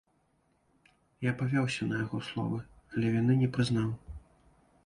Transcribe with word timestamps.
Я 1.25 1.33
павёўся 1.43 1.87
на 1.91 1.95
яго 2.05 2.23
словы, 2.31 2.57
але 2.95 3.15
віны 3.17 3.39
не 3.43 3.49
прызнаў. 3.59 3.89